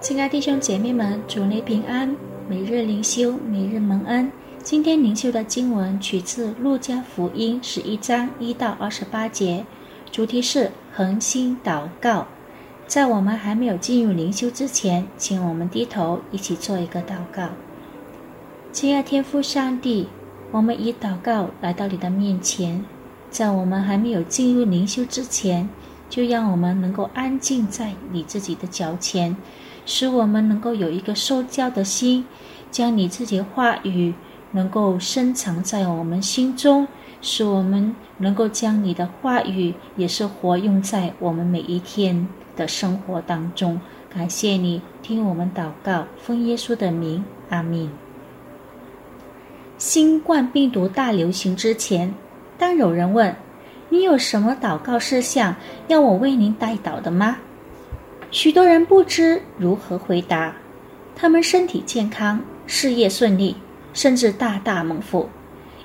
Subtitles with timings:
[0.00, 2.16] 亲爱弟兄姐妹们，主内平安。
[2.48, 4.32] 每日灵修，每日蒙恩。
[4.62, 9.62] 今天灵修的经文取自《路加福音》十一章一到二十八节，
[10.10, 12.26] 主题是恒心祷告。
[12.86, 17.50] 在我们还没有进入灵修之前，请我们低头一起做一个祷告。
[18.72, 20.08] 亲爱天父上帝，
[20.50, 22.82] 我们以祷告来到你的面前，
[23.30, 25.68] 在我们还没有进入灵修之前。
[26.08, 29.36] 就让我们能够安静在你自己的脚前，
[29.86, 32.24] 使我们能够有一个受教的心，
[32.70, 34.14] 将你自己话语
[34.52, 36.86] 能够深藏在我们心中，
[37.20, 43.80] 使我们能够将你的话语也是活用在我们每一天的生活当中。
[44.12, 47.88] 感谢你听我们祷告，奉耶稣的名，阿门。
[49.78, 52.14] 新冠病毒大流行之前，
[52.58, 53.34] 当有人问。
[53.92, 55.52] 你有什么祷告事项
[55.88, 57.38] 要我为您代祷的吗？
[58.30, 60.54] 许多人不知如何回答，
[61.16, 63.56] 他们身体健康，事业顺利，
[63.92, 65.28] 甚至大大蒙福，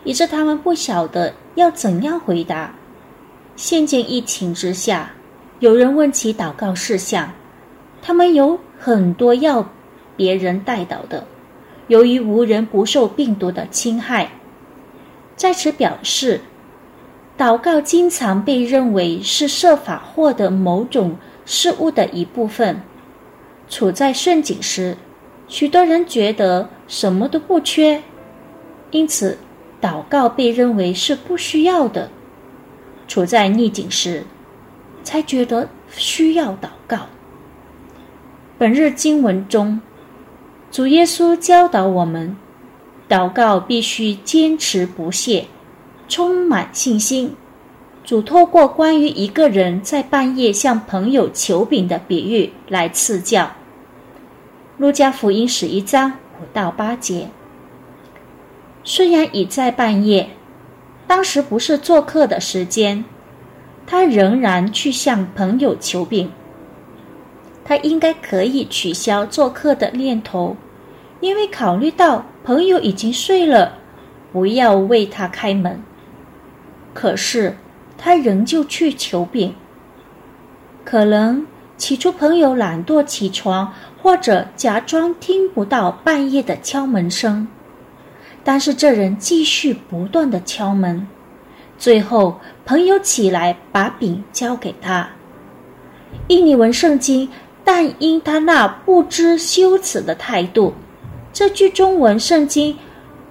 [0.03, 2.71] 以致他们不晓得要怎样回答。
[3.55, 5.11] 现今疫情之下，
[5.59, 7.33] 有人问起祷告事项，
[7.99, 9.67] 他们有很多要
[10.15, 11.25] 别人代祷的，
[11.87, 14.29] 由于无人不受病毒的侵害，
[15.35, 16.39] 在此表示。
[17.37, 21.13] 祷告经常被认为是设法获得某种
[21.45, 22.81] 事物的一部分。
[23.69, 24.97] 处在顺境时，
[25.47, 28.03] 许多人觉得什么都不缺，
[28.91, 29.37] 因此
[29.81, 32.09] 祷告被认为是不需要的。
[33.07, 34.23] 处在逆境时，
[35.03, 37.07] 才觉得需要祷告。
[38.57, 39.81] 本日经文中，
[40.71, 42.37] 主耶稣教导我们，
[43.09, 45.47] 祷告必须坚持不懈。
[46.07, 47.35] 充满信心，
[48.05, 53.51] 主透过关于一个人在半夜向朋友求饼的比喻来赐教。
[54.77, 57.29] 路加福音十一章五到八节。
[58.83, 60.29] 虽然已在半夜，
[61.07, 63.03] 当时不是做客的时间，
[63.87, 66.31] 他仍然去向朋友求饼。
[67.63, 70.55] 他应该可以取消做客的念头，
[71.21, 73.79] 因为考虑到朋友已经睡了，
[74.31, 75.81] 不要为他开门。
[76.93, 77.57] 可是，
[78.05, 79.55] 他仍旧去求饼。
[80.83, 81.43] 可能
[81.75, 87.47] 起初朋友懒惰起床，或者假装听不到半夜的敲门声，
[88.43, 91.07] 但是这人继续不断的敲门。
[91.79, 95.09] 最后，朋友起来把饼交给他。
[96.27, 97.27] 印尼文圣经，
[97.63, 100.75] 但因他那不知羞耻的态度，
[101.33, 102.77] 这句中文圣经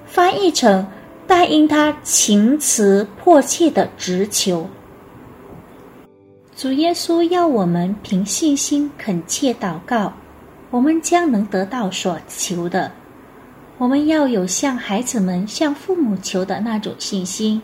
[0.05, 0.85] 翻译成。
[1.27, 4.69] 但因他情辞迫切的直求，
[6.55, 10.13] 主耶稣要我们凭信心恳切祷告，
[10.71, 12.93] 我们将能得到所求的。
[13.79, 17.61] 我们要有向孩子们向父母求的那种信心，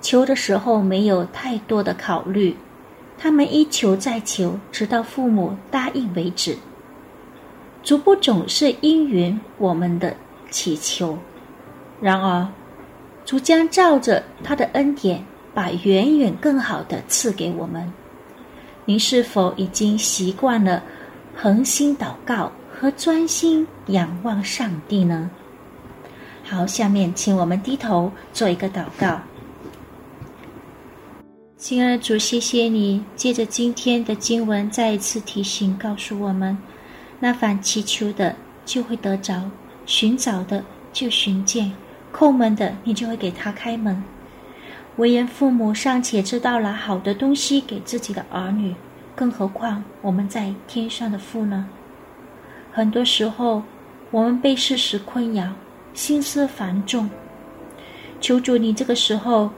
[0.00, 2.56] 求的时候没有太多的考虑，
[3.18, 6.56] 他们一求再求，直到父母答应为止。
[7.82, 10.16] 主不总是应允我们的
[10.48, 11.18] 祈求，
[12.00, 12.46] 然而。
[13.24, 15.24] 主将照着他的恩典，
[15.54, 17.90] 把远远更好的赐给我们。
[18.84, 20.82] 您是否已经习惯了
[21.34, 25.30] 恒心祷告和专心仰望上帝呢？
[26.44, 29.18] 好，下面请我们低头做一个祷告。
[31.56, 36.58] 亲爱的主，谢谢你借着今天的经文再一次提醒，告诉我们：
[37.18, 38.36] 那凡祈求的
[38.66, 39.50] 就会得着，
[39.86, 41.72] 寻找的就寻见。
[42.16, 44.00] 叩门的，你就会给他开门。
[44.96, 48.72] 为人父母尚且知道了好的东西给自己的儿女，
[49.16, 51.66] 更何况我们在天上的父呢？
[52.70, 53.64] 很多时候，
[54.12, 55.48] 我们被事实困扰，
[55.92, 57.10] 心思繁重。
[58.20, 59.50] 求主，你这个时候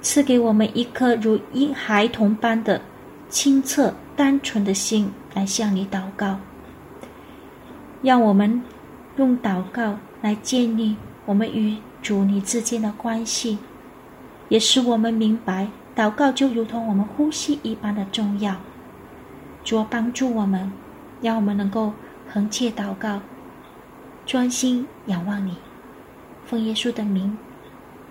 [0.00, 2.80] 赐给我们一颗如婴孩童般的
[3.28, 6.40] 清澈、单纯的心，来向你祷告。
[8.00, 8.62] 让我们
[9.16, 10.96] 用祷告来建立
[11.26, 11.76] 我们与。
[12.00, 13.58] 主你之间的关系，
[14.48, 18.56] 也使我们明白，祷告就如同我们呼吸一般的重要。
[19.64, 20.72] 主帮助我们，
[21.20, 21.92] 让我们能够
[22.32, 23.20] 横切祷告，
[24.24, 25.56] 专心仰望你。
[26.46, 27.36] 奉耶稣的名，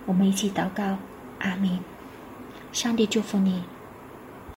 [0.06, 0.98] 我们一起祷告，
[1.40, 1.80] 阿门。
[2.70, 3.64] 上帝祝福你。